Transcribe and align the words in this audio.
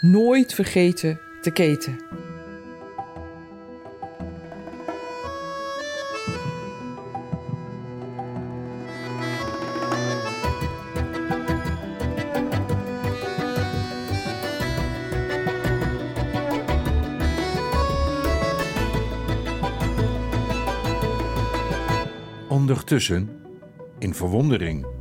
Nooit 0.00 0.54
vergeten 0.54 1.20
te 1.40 1.50
keten. 1.50 1.96
Ondertussen, 22.48 23.30
in 23.98 24.14
verwondering. 24.14 24.97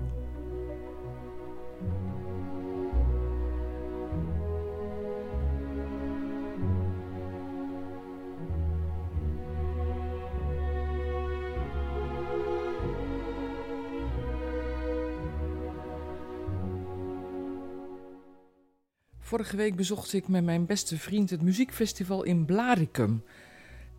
Vorige 19.27 19.55
week 19.55 19.75
bezocht 19.75 20.13
ik 20.13 20.27
met 20.27 20.43
mijn 20.43 20.65
beste 20.65 20.97
vriend 20.97 21.29
het 21.29 21.41
muziekfestival 21.41 22.23
in 22.23 22.45
Blaricum. 22.45 23.23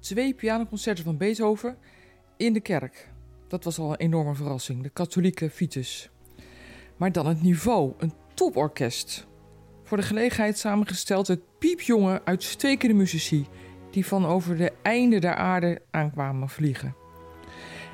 Twee 0.01 0.35
pianoconcerten 0.35 1.05
van 1.05 1.17
Beethoven 1.17 1.77
in 2.37 2.53
de 2.53 2.61
kerk. 2.61 3.09
Dat 3.49 3.65
was 3.65 3.79
al 3.79 3.91
een 3.91 3.97
enorme 3.97 4.35
verrassing, 4.35 4.83
de 4.83 4.89
katholieke 4.89 5.51
Vitus. 5.51 6.11
Maar 6.97 7.13
dan 7.13 7.27
het 7.27 7.43
niveau, 7.43 7.93
een 7.99 8.13
toporkest. 8.35 9.27
Voor 9.85 9.97
de 9.97 10.03
gelegenheid 10.03 10.59
samengesteld 10.59 11.27
het 11.27 11.59
piepjonge, 11.59 12.25
uitstekende 12.25 12.95
muzici... 12.95 13.47
die 13.91 14.07
van 14.07 14.27
over 14.27 14.57
de 14.57 14.73
einde 14.83 15.19
der 15.19 15.35
aarde 15.35 15.83
aankwamen 15.91 16.49
vliegen. 16.49 16.95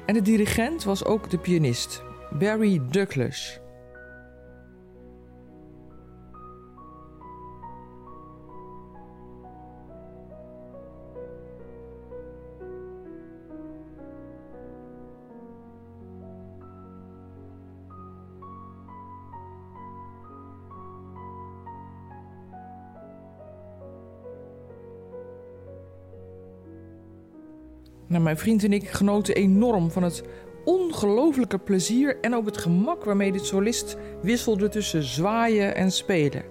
En 0.07 0.15
de 0.15 0.23
dirigent 0.23 0.85
was 0.85 1.05
ook 1.05 1.31
de 1.31 1.39
pianist, 1.39 2.03
Barry 2.39 2.81
Douglas... 2.91 3.63
Nou, 28.15 28.27
mijn 28.27 28.39
vriend 28.39 28.65
en 28.65 28.73
ik 28.73 28.89
genoten 28.89 29.35
enorm 29.35 29.91
van 29.91 30.03
het 30.03 30.23
ongelofelijke 30.65 31.59
plezier 31.59 32.21
en 32.21 32.35
ook 32.35 32.47
het 32.47 32.57
gemak 32.57 33.05
waarmee 33.05 33.33
dit 33.33 33.47
solist 33.47 33.97
wisselde 34.23 34.69
tussen 34.69 35.03
zwaaien 35.03 35.75
en 35.75 35.93
spelen. 35.93 36.45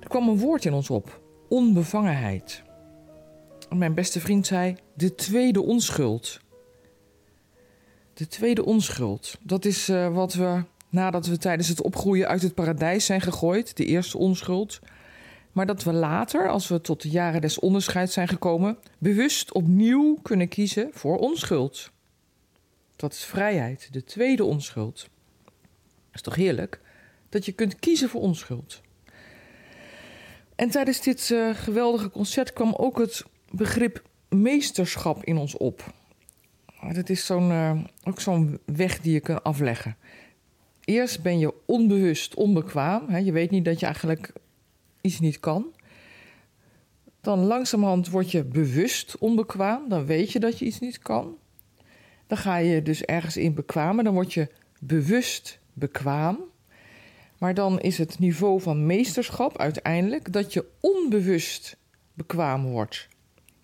Er 0.00 0.08
kwam 0.08 0.28
een 0.28 0.38
woord 0.38 0.64
in 0.64 0.72
ons 0.72 0.90
op: 0.90 1.20
onbevangenheid. 1.48 2.62
Mijn 3.74 3.94
beste 3.94 4.20
vriend 4.20 4.46
zei: 4.46 4.76
de 4.94 5.14
tweede 5.14 5.62
onschuld. 5.62 6.40
De 8.14 8.26
tweede 8.26 8.64
onschuld. 8.64 9.38
Dat 9.42 9.64
is 9.64 9.88
uh, 9.88 10.14
wat 10.14 10.34
we 10.34 10.62
nadat 10.88 11.26
we 11.26 11.38
tijdens 11.38 11.68
het 11.68 11.82
opgroeien 11.82 12.28
uit 12.28 12.42
het 12.42 12.54
paradijs 12.54 13.04
zijn 13.04 13.20
gegooid, 13.20 13.76
de 13.76 13.84
eerste 13.84 14.18
onschuld 14.18 14.80
maar 15.52 15.66
dat 15.66 15.82
we 15.82 15.92
later, 15.92 16.48
als 16.48 16.68
we 16.68 16.80
tot 16.80 17.02
de 17.02 17.08
jaren 17.08 17.40
des 17.40 17.58
onderscheids 17.58 18.12
zijn 18.12 18.28
gekomen, 18.28 18.78
bewust 18.98 19.52
opnieuw 19.52 20.18
kunnen 20.22 20.48
kiezen 20.48 20.88
voor 20.92 21.18
onschuld. 21.18 21.90
Dat 22.96 23.12
is 23.12 23.24
vrijheid, 23.24 23.88
de 23.92 24.04
tweede 24.04 24.44
onschuld. 24.44 25.08
Dat 25.44 26.14
is 26.14 26.22
toch 26.22 26.34
heerlijk 26.34 26.80
dat 27.28 27.44
je 27.44 27.52
kunt 27.52 27.78
kiezen 27.78 28.08
voor 28.08 28.20
onschuld. 28.20 28.80
En 30.54 30.70
tijdens 30.70 31.00
dit 31.00 31.28
uh, 31.30 31.54
geweldige 31.54 32.10
concert 32.10 32.52
kwam 32.52 32.74
ook 32.74 32.98
het 32.98 33.24
begrip 33.50 34.02
meesterschap 34.28 35.24
in 35.24 35.36
ons 35.36 35.56
op. 35.56 35.92
Dat 36.92 37.08
is 37.08 37.26
zo'n, 37.26 37.50
uh, 37.50 37.78
ook 38.04 38.20
zo'n 38.20 38.58
weg 38.64 39.00
die 39.00 39.12
je 39.12 39.20
kunt 39.20 39.42
afleggen. 39.42 39.96
Eerst 40.84 41.22
ben 41.22 41.38
je 41.38 41.54
onbewust 41.66 42.34
onbekwaam. 42.34 43.08
Hè? 43.08 43.18
Je 43.18 43.32
weet 43.32 43.50
niet 43.50 43.64
dat 43.64 43.80
je 43.80 43.86
eigenlijk 43.86 44.32
iets 45.00 45.20
niet 45.20 45.40
kan. 45.40 45.74
Dan 47.20 47.38
langzamerhand 47.38 48.08
word 48.08 48.30
je 48.30 48.44
bewust 48.44 49.18
onbekwaam. 49.18 49.88
Dan 49.88 50.06
weet 50.06 50.32
je 50.32 50.40
dat 50.40 50.58
je 50.58 50.64
iets 50.64 50.80
niet 50.80 50.98
kan. 50.98 51.36
Dan 52.26 52.38
ga 52.38 52.56
je 52.56 52.82
dus 52.82 53.02
ergens 53.02 53.36
in 53.36 53.54
bekwamen. 53.54 54.04
Dan 54.04 54.14
word 54.14 54.32
je 54.32 54.48
bewust 54.80 55.58
bekwaam. 55.72 56.38
Maar 57.38 57.54
dan 57.54 57.80
is 57.80 57.98
het 57.98 58.18
niveau 58.18 58.60
van 58.60 58.86
meesterschap 58.86 59.58
uiteindelijk 59.58 60.32
dat 60.32 60.52
je 60.52 60.64
onbewust 60.80 61.76
bekwaam 62.14 62.64
wordt. 62.64 63.08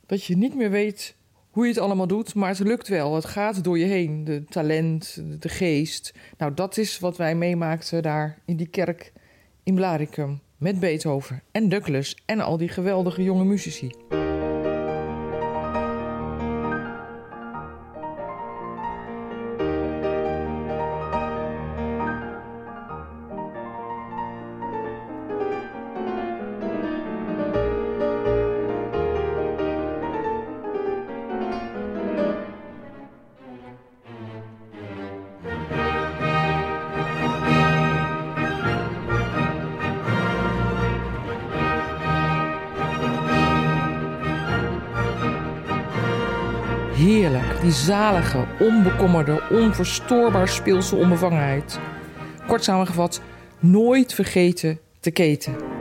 Dat 0.06 0.24
je 0.24 0.36
niet 0.36 0.54
meer 0.54 0.70
weet 0.70 1.14
hoe 1.50 1.64
je 1.64 1.72
het 1.72 1.80
allemaal 1.80 2.06
doet, 2.06 2.34
maar 2.34 2.48
het 2.48 2.58
lukt 2.58 2.88
wel. 2.88 3.14
Het 3.14 3.24
gaat 3.24 3.64
door 3.64 3.78
je 3.78 3.84
heen. 3.84 4.24
De 4.24 4.44
talent, 4.44 5.22
de 5.41 5.48
geest. 5.48 6.14
Nou, 6.38 6.54
dat 6.54 6.76
is 6.76 6.98
wat 6.98 7.16
wij 7.16 7.34
meemaakten 7.34 8.03
daar 8.03 8.38
in 8.44 8.56
die 8.56 8.68
kerk 8.68 9.12
in 9.62 9.74
Blaricum 9.74 10.41
met 10.59 10.81
Beethoven 10.81 11.43
en 11.53 11.69
Douglas 11.69 12.17
en 12.27 12.41
al 12.41 12.56
die 12.56 12.69
geweldige 12.69 13.22
jonge 13.22 13.44
muzici. 13.44 13.91
Heerlijk, 46.97 47.61
die 47.61 47.73
zalige, 47.73 48.45
onbekommerde, 48.61 49.43
onverstoorbaar 49.51 50.49
speelse 50.49 50.97
onbevangenheid. 50.97 51.79
Kort 52.47 52.65
samengevat, 52.65 53.21
nooit 53.59 54.15
vergeten 54.15 54.79
te 55.01 55.11
keten. 55.11 55.75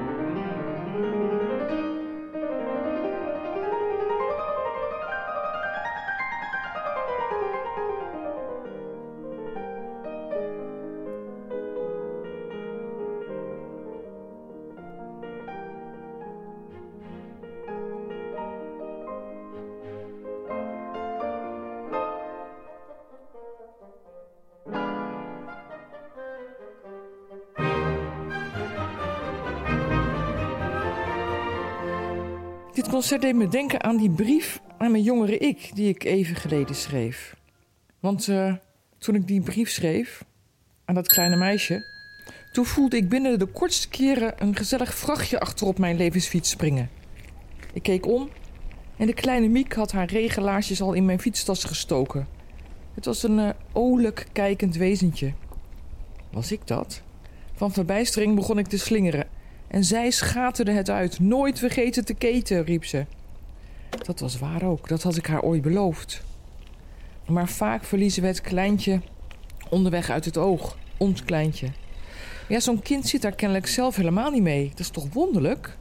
Dit 32.86 32.94
concert 32.94 33.22
deed 33.22 33.36
me 33.36 33.48
denken 33.48 33.84
aan 33.84 33.98
die 33.98 34.10
brief 34.10 34.62
aan 34.78 34.92
mijn 34.92 35.04
jongere 35.04 35.38
ik, 35.38 35.72
die 35.74 35.90
ik 35.90 36.04
even 36.04 36.36
geleden 36.36 36.76
schreef. 36.76 37.36
Want 38.00 38.28
uh, 38.28 38.54
toen 38.98 39.16
ik 39.16 39.28
die 39.28 39.42
brief 39.42 39.70
schreef 39.70 40.26
aan 40.86 40.96
dat 40.96 41.08
kleine 41.08 41.36
meisje, 41.36 41.86
toen 42.52 42.66
voelde 42.66 42.98
ik 42.98 43.10
binnen 43.10 43.40
de 43.40 43.46
kortste 43.46 43.90
keren 43.90 44.34
een 44.38 44.56
gezellig 44.56 44.96
vrachtje 44.96 45.40
achterop 45.40 45.78
mijn 45.78 45.98
levensfiets 45.98 46.50
springen. 46.50 46.90
Ik 47.74 47.84
keek 47.84 48.06
om 48.06 48.30
en 48.98 49.08
de 49.08 49.14
kleine 49.14 49.48
Miek 49.48 49.74
had 49.74 49.92
haar 49.92 50.08
regenlaarsjes 50.08 50.82
al 50.82 50.94
in 50.94 51.06
mijn 51.06 51.20
fietstas 51.20 51.64
gestoken. 51.64 52.28
Het 52.94 53.06
was 53.06 53.24
een 53.24 53.56
uh, 53.74 54.12
kijkend 54.32 54.76
wezentje. 54.76 55.34
Was 56.32 56.52
ik 56.52 56.68
dat? 56.68 57.02
Van 57.54 57.74
verbijstering 57.74 58.36
begon 58.36 58.58
ik 58.58 58.68
te 58.68 58.78
slingeren 58.78 59.35
en 59.76 59.84
zij 59.84 60.12
schaterde 60.12 60.72
het 60.72 60.90
uit. 60.90 61.20
Nooit 61.20 61.60
vergeten 61.60 62.06
te 62.06 62.14
keten, 62.14 62.64
riep 62.64 62.86
ze. 62.86 63.06
Dat 64.06 64.20
was 64.20 64.40
waar 64.40 64.64
ook, 64.64 64.88
dat 64.88 65.04
had 65.04 65.18
ik 65.18 65.26
haar 65.26 65.42
ooit 65.42 65.62
beloofd. 65.62 66.24
Maar 67.28 67.50
vaak 67.50 67.84
verliezen 67.84 68.22
we 68.22 68.28
het 68.28 68.42
kleintje 68.42 69.02
onderweg 69.70 70.10
uit 70.10 70.26
het 70.26 70.38
oog, 70.38 70.78
ons 70.98 71.24
kleintje. 71.24 71.68
Ja, 72.48 72.60
zo'n 72.60 72.82
kind 72.82 73.08
zit 73.08 73.22
daar 73.22 73.36
kennelijk 73.36 73.68
zelf 73.68 73.96
helemaal 73.96 74.32
niet 74.32 74.42
mee. 74.42 74.70
Dat 74.70 74.80
is 74.80 74.90
toch 74.90 75.14
wonderlijk? 75.14 75.78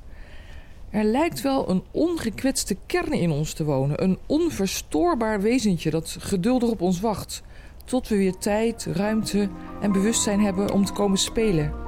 Er 0.91 1.05
lijkt 1.05 1.41
wel 1.41 1.71
een 1.71 1.83
ongekwetste 1.91 2.77
kern 2.87 3.13
in 3.13 3.31
ons 3.31 3.53
te 3.53 3.65
wonen. 3.65 4.03
Een 4.03 4.19
onverstoorbaar 4.27 5.41
wezentje 5.41 5.91
dat 5.91 6.17
geduldig 6.19 6.71
op 6.71 6.81
ons 6.81 7.01
wacht. 7.01 7.43
Tot 7.85 8.09
we 8.09 8.17
weer 8.17 8.37
tijd, 8.37 8.87
ruimte 8.93 9.49
en 9.81 9.93
bewustzijn 9.93 10.41
hebben 10.41 10.73
om 10.73 10.85
te 10.85 10.93
komen 10.93 11.19
spelen. 11.19 11.84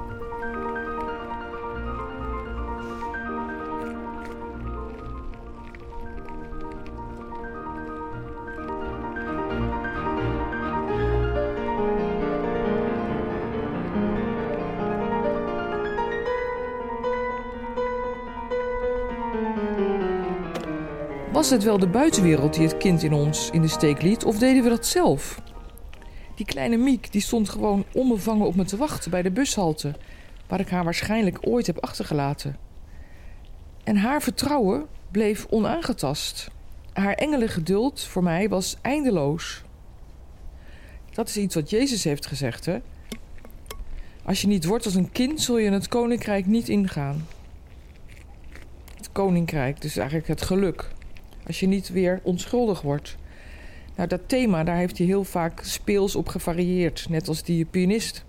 Was 21.37 21.49
het 21.49 21.63
wel 21.63 21.79
de 21.79 21.87
buitenwereld 21.87 22.53
die 22.53 22.67
het 22.67 22.77
kind 22.77 23.03
in 23.03 23.13
ons 23.13 23.49
in 23.49 23.61
de 23.61 23.67
steek 23.67 24.01
liet, 24.01 24.25
of 24.25 24.37
deden 24.37 24.63
we 24.63 24.69
dat 24.69 24.85
zelf? 24.85 25.41
Die 26.35 26.45
kleine 26.45 26.77
Miek 26.77 27.11
die 27.11 27.21
stond 27.21 27.49
gewoon 27.49 27.85
onbevangen 27.93 28.47
op 28.47 28.55
me 28.55 28.65
te 28.65 28.77
wachten 28.77 29.11
bij 29.11 29.21
de 29.21 29.31
bushalte, 29.31 29.95
waar 30.47 30.59
ik 30.59 30.69
haar 30.69 30.83
waarschijnlijk 30.83 31.37
ooit 31.41 31.67
heb 31.67 31.77
achtergelaten. 31.79 32.57
En 33.83 33.97
haar 33.97 34.21
vertrouwen 34.21 34.85
bleef 35.11 35.45
onaangetast. 35.49 36.49
Haar 36.93 37.13
engelengeduld 37.13 38.01
voor 38.01 38.23
mij 38.23 38.49
was 38.49 38.77
eindeloos. 38.81 39.63
Dat 41.11 41.27
is 41.27 41.37
iets 41.37 41.55
wat 41.55 41.69
Jezus 41.69 42.03
heeft 42.03 42.25
gezegd, 42.25 42.65
hè? 42.65 42.77
Als 44.23 44.41
je 44.41 44.47
niet 44.47 44.65
wordt 44.65 44.85
als 44.85 44.95
een 44.95 45.11
kind, 45.11 45.41
zul 45.41 45.57
je 45.57 45.65
in 45.65 45.73
het 45.73 45.87
koninkrijk 45.87 46.45
niet 46.45 46.69
ingaan. 46.69 47.27
Het 48.95 49.11
koninkrijk, 49.11 49.81
dus 49.81 49.97
eigenlijk 49.97 50.27
het 50.27 50.41
geluk. 50.41 50.95
Als 51.47 51.59
je 51.59 51.67
niet 51.67 51.89
weer 51.89 52.19
onschuldig 52.23 52.81
wordt. 52.81 53.17
Nou, 53.95 54.09
dat 54.09 54.21
thema, 54.25 54.63
daar 54.63 54.75
heeft 54.75 54.97
hij 54.97 55.07
heel 55.07 55.23
vaak 55.23 55.59
speels 55.63 56.15
op 56.15 56.27
gevarieerd. 56.27 57.05
Net 57.09 57.27
als 57.27 57.43
die 57.43 57.65
pianist. 57.65 58.25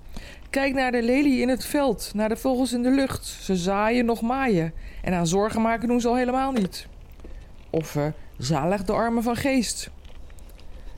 Kijk 0.50 0.75
naar 0.75 0.93
de 0.93 1.03
lelie 1.03 1.41
in 1.41 1.49
het 1.49 1.65
veld, 1.65 2.11
naar 2.15 2.29
de 2.29 2.37
vogels 2.37 2.73
in 2.73 2.82
de 2.82 2.91
lucht. 2.91 3.26
Ze 3.26 3.56
zaaien 3.56 4.05
nog 4.05 4.20
maaien. 4.20 4.73
En 5.03 5.12
aan 5.12 5.26
zorgen 5.26 5.62
maken 5.62 5.88
doen 5.88 6.00
ze 6.00 6.09
al 6.09 6.17
helemaal 6.17 6.53
niet. 6.53 6.87
Of 7.70 7.94
uh, 7.94 8.06
zalig 8.37 8.85
de 8.85 8.93
armen 8.93 9.23
van 9.23 9.37
geest. 9.37 9.91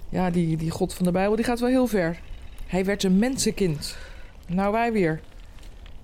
Ja, 0.09 0.31
die, 0.31 0.57
die 0.57 0.71
God 0.71 0.95
van 0.95 1.05
de 1.05 1.13
Bijbel 1.13 1.37
die 1.37 1.45
gaat 1.45 1.61
wel 1.61 1.69
heel 1.69 1.87
ver. 1.87 2.21
Hij 2.67 2.85
werd 2.85 3.03
een 3.03 3.19
mensenkind. 3.19 3.97
Nou, 4.47 4.73
wij 4.73 4.93
weer. 4.93 5.21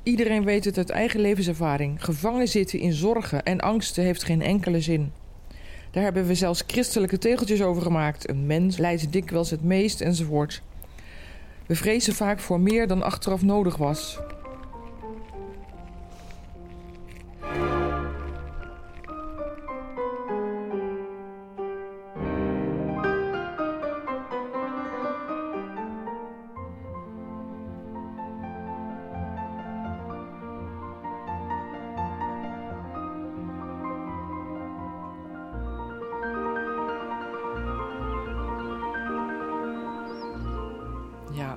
Iedereen 0.03 0.45
weet 0.45 0.65
het 0.65 0.79
uit 0.79 0.91
eigen 0.91 1.21
levenservaring. 1.21 2.05
Gevangen 2.05 2.49
zitten 2.49 2.79
in 2.79 2.93
zorgen 2.93 3.43
en 3.43 3.61
angsten 3.61 4.05
heeft 4.05 4.25
geen 4.25 4.43
enkele 4.43 4.81
zin. 4.81 5.13
Daar 5.97 6.05
hebben 6.05 6.27
we 6.27 6.35
zelfs 6.35 6.65
christelijke 6.67 7.19
tegeltjes 7.19 7.63
over 7.63 7.83
gemaakt. 7.83 8.29
Een 8.29 8.47
mens 8.47 8.77
lijdt 8.77 9.13
dikwijls 9.13 9.51
het 9.51 9.63
meest 9.63 10.01
enzovoort. 10.01 10.63
We 11.67 11.77
vrezen 11.77 12.15
vaak 12.15 12.39
voor 12.39 12.61
meer 12.61 12.87
dan 12.87 13.03
achteraf 13.03 13.43
nodig 13.43 13.77
was. 13.77 14.19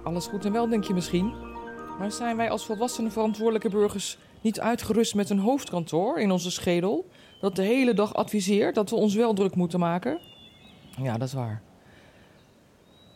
Alles 0.10 0.28
goed 0.28 0.46
en 0.46 0.52
wel, 0.52 0.70
denk 0.70 0.84
je 0.84 0.94
misschien. 0.94 1.34
Maar 2.00 2.12
zijn 2.12 2.38
wij 2.38 2.50
als 2.50 2.66
volwassene 2.66 3.10
verantwoordelijke 3.10 3.70
burgers 3.70 4.18
niet 4.42 4.60
uitgerust 4.60 5.16
met 5.16 5.30
een 5.30 5.40
hoofdkantoor 5.40 6.20
in 6.20 6.32
onze 6.32 6.52
schedel 6.52 7.10
dat 7.42 7.56
de 7.56 7.62
hele 7.62 7.94
dag 7.94 8.14
adviseert 8.14 8.76
dat 8.76 8.90
we 8.90 8.96
ons 8.96 9.16
wel 9.16 9.34
druk 9.34 9.56
moeten 9.56 9.80
maken? 9.80 10.20
Ja, 11.02 11.18
dat 11.18 11.28
is 11.28 11.34
waar. 11.34 11.62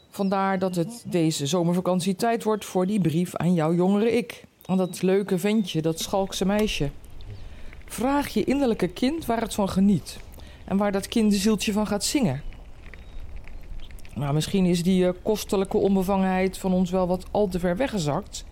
Vandaar 0.09 0.59
dat 0.59 0.75
het 0.75 1.03
deze 1.07 1.45
zomervakantie 1.45 2.15
tijd 2.15 2.43
wordt 2.43 2.65
voor 2.65 2.87
die 2.87 3.01
brief 3.01 3.35
aan 3.35 3.53
jouw 3.53 3.73
jongere 3.73 4.11
ik. 4.11 4.45
Aan 4.65 4.77
dat 4.77 5.01
leuke 5.01 5.39
ventje, 5.39 5.81
dat 5.81 5.99
schalkse 5.99 6.45
meisje. 6.45 6.89
Vraag 7.85 8.27
je 8.27 8.43
innerlijke 8.43 8.87
kind 8.87 9.25
waar 9.25 9.41
het 9.41 9.53
van 9.53 9.69
geniet. 9.69 10.17
En 10.65 10.77
waar 10.77 10.91
dat 10.91 11.07
kinderzieltje 11.07 11.71
van 11.71 11.87
gaat 11.87 12.03
zingen. 12.03 12.52
Nou, 14.15 14.33
misschien 14.33 14.65
is 14.65 14.83
die 14.83 15.03
uh, 15.03 15.09
kostelijke 15.23 15.77
onbevangenheid 15.77 16.57
van 16.57 16.73
ons 16.73 16.91
wel 16.91 17.07
wat 17.07 17.25
al 17.31 17.47
te 17.47 17.59
ver 17.59 17.77
weggezakt. 17.77 18.45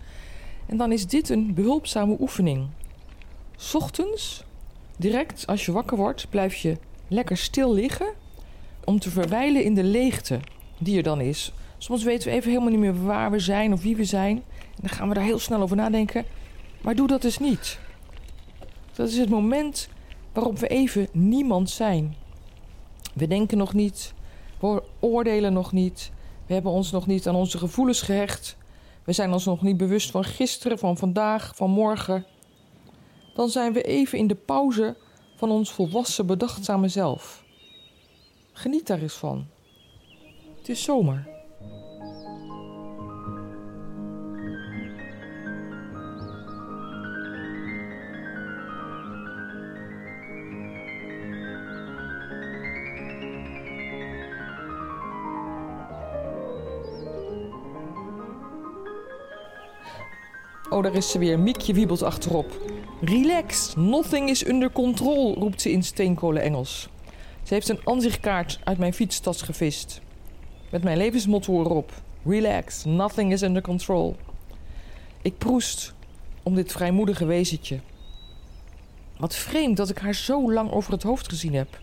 En 0.66 0.76
dan 0.76 0.92
is 0.92 1.06
dit 1.06 1.28
een 1.28 1.54
behulpzame 1.54 2.16
oefening. 2.20 2.66
Ochtends, 3.74 4.44
direct 4.96 5.46
als 5.46 5.64
je 5.64 5.72
wakker 5.72 5.96
wordt, 5.96 6.26
blijf 6.30 6.54
je 6.54 6.76
lekker 7.08 7.36
stil 7.36 7.74
liggen 7.74 8.12
om 8.84 8.98
te 8.98 9.10
verwijlen 9.10 9.64
in 9.64 9.74
de 9.74 9.84
leegte 9.84 10.40
die 10.78 10.96
er 10.96 11.02
dan 11.02 11.20
is. 11.20 11.52
Soms 11.78 12.02
weten 12.02 12.28
we 12.28 12.34
even 12.34 12.50
helemaal 12.50 12.70
niet 12.70 12.80
meer 12.80 13.04
waar 13.04 13.30
we 13.30 13.38
zijn 13.38 13.72
of 13.72 13.82
wie 13.82 13.96
we 13.96 14.04
zijn. 14.04 14.36
En 14.60 14.80
dan 14.80 14.90
gaan 14.90 15.08
we 15.08 15.14
daar 15.14 15.24
heel 15.24 15.38
snel 15.38 15.60
over 15.60 15.76
nadenken. 15.76 16.24
Maar 16.80 16.94
doe 16.94 17.06
dat 17.06 17.22
dus 17.22 17.38
niet. 17.38 17.78
Dat 18.94 19.08
is 19.08 19.18
het 19.18 19.28
moment 19.28 19.88
waarop 20.32 20.58
we 20.58 20.68
even 20.68 21.08
niemand 21.12 21.70
zijn. 21.70 22.14
We 23.14 23.26
denken 23.26 23.58
nog 23.58 23.74
niet, 23.74 24.14
we 24.70 24.82
oordelen 25.00 25.52
nog 25.52 25.72
niet. 25.72 26.10
We 26.46 26.54
hebben 26.54 26.72
ons 26.72 26.90
nog 26.90 27.06
niet 27.06 27.28
aan 27.28 27.34
onze 27.34 27.58
gevoelens 27.58 28.02
gehecht. 28.02 28.56
We 29.04 29.12
zijn 29.12 29.32
ons 29.32 29.44
nog 29.44 29.62
niet 29.62 29.76
bewust 29.76 30.10
van 30.10 30.24
gisteren, 30.24 30.78
van 30.78 30.96
vandaag, 30.96 31.56
van 31.56 31.70
morgen. 31.70 32.26
Dan 33.34 33.48
zijn 33.48 33.72
we 33.72 33.82
even 33.82 34.18
in 34.18 34.26
de 34.26 34.34
pauze 34.34 34.96
van 35.36 35.50
ons 35.50 35.72
volwassen, 35.72 36.26
bedachtzame 36.26 36.88
zelf. 36.88 37.44
Geniet 38.52 38.86
daar 38.86 39.00
eens 39.00 39.14
van. 39.14 39.46
Het 40.58 40.68
is 40.68 40.82
zomer. 40.82 41.31
Oh, 60.70 60.82
daar 60.82 60.94
is 60.94 61.10
ze 61.10 61.18
weer. 61.18 61.38
Miekje 61.38 61.74
wiebelt 61.74 62.02
achterop. 62.02 62.60
Relax, 63.00 63.74
nothing 63.76 64.28
is 64.28 64.46
under 64.46 64.70
control, 64.70 65.34
roept 65.34 65.60
ze 65.60 65.70
in 65.70 65.82
steenkolen 65.82 66.42
Engels. 66.42 66.88
Ze 67.42 67.54
heeft 67.54 67.68
een 67.68 67.84
ansichtkaart 67.84 68.58
uit 68.64 68.78
mijn 68.78 68.94
fietstas 68.94 69.42
gevist. 69.42 70.00
Met 70.70 70.82
mijn 70.82 70.96
levensmotto 70.96 71.60
erop. 71.60 71.92
Relax, 72.24 72.84
nothing 72.84 73.32
is 73.32 73.42
under 73.42 73.62
control. 73.62 74.16
Ik 75.22 75.38
proest 75.38 75.94
om 76.42 76.54
dit 76.54 76.72
vrijmoedige 76.72 77.24
wezentje. 77.24 77.80
Wat 79.16 79.34
vreemd 79.34 79.76
dat 79.76 79.88
ik 79.88 79.98
haar 79.98 80.14
zo 80.14 80.52
lang 80.52 80.70
over 80.70 80.92
het 80.92 81.02
hoofd 81.02 81.28
gezien 81.28 81.54
heb. 81.54 81.80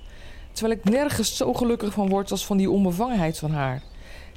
Terwijl 0.51 0.79
ik 0.79 0.89
nergens 0.89 1.38
zo 1.38 1.53
gelukkig 1.53 1.93
van 1.93 2.09
word 2.09 2.31
als 2.31 2.45
van 2.45 2.57
die 2.57 2.69
onbevangenheid 2.69 3.38
van 3.38 3.51
haar. 3.51 3.81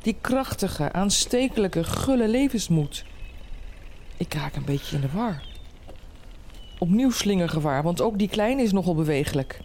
Die 0.02 0.16
krachtige, 0.20 0.92
aanstekelijke, 0.92 1.84
gulle 1.84 2.28
levensmoed. 2.28 3.04
Ik 4.16 4.35
raak 4.35 4.57
een 4.57 4.64
beetje 4.64 4.97
in 4.97 5.02
de 5.02 5.11
war. 5.12 5.42
Opnieuw 6.78 7.11
slingergevaar, 7.11 7.83
want 7.83 8.00
ook 8.00 8.19
die 8.19 8.28
kleine 8.28 8.62
is 8.62 8.73
nogal 8.73 8.95
bewegelijk. 8.95 9.61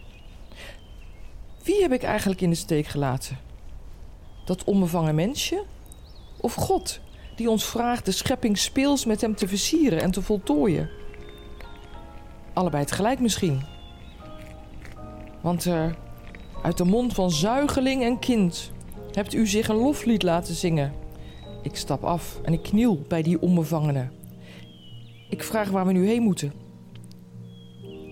Wie 1.63 1.81
heb 1.81 1.91
ik 1.91 2.03
eigenlijk 2.03 2.41
in 2.41 2.49
de 2.49 2.55
steek 2.55 2.87
gelaten? 2.87 3.37
Dat 4.45 4.63
onbevangen 4.63 5.15
mensje? 5.15 5.63
Of 6.41 6.53
God, 6.53 6.99
die 7.35 7.49
ons 7.49 7.65
vraagt 7.65 8.05
de 8.05 8.11
schepping 8.11 8.57
speels 8.57 9.05
met 9.05 9.21
hem 9.21 9.35
te 9.35 9.47
versieren 9.47 10.01
en 10.01 10.11
te 10.11 10.21
voltooien? 10.21 10.89
Allebei 12.53 12.85
tegelijk 12.85 13.19
misschien. 13.19 13.61
Want 15.41 15.65
uh, 15.65 15.85
uit 16.61 16.77
de 16.77 16.85
mond 16.85 17.13
van 17.13 17.31
zuigeling 17.31 18.03
en 18.03 18.19
kind 18.19 18.71
hebt 19.11 19.33
u 19.33 19.47
zich 19.47 19.67
een 19.67 19.75
loflied 19.75 20.23
laten 20.23 20.55
zingen. 20.55 20.93
Ik 21.61 21.75
stap 21.75 22.03
af 22.03 22.39
en 22.43 22.53
ik 22.53 22.63
kniel 22.63 23.05
bij 23.07 23.21
die 23.21 23.41
onbevangene. 23.41 24.07
Ik 25.29 25.43
vraag 25.43 25.69
waar 25.69 25.85
we 25.85 25.91
nu 25.91 26.07
heen 26.07 26.21
moeten. 26.21 26.53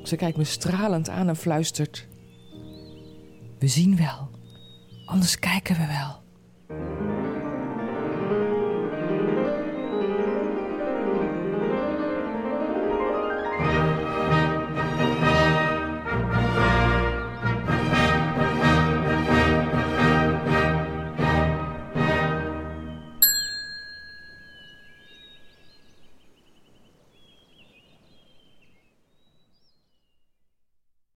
Ze 0.03 0.15
kijkt 0.15 0.37
me 0.37 0.43
stralend 0.43 1.09
aan 1.09 1.27
en 1.27 1.35
fluistert: 1.35 2.07
We 3.59 3.67
zien 3.67 3.97
wel, 3.97 4.29
anders 5.05 5.39
kijken 5.39 5.75
we 5.75 5.87
wel. 5.87 6.24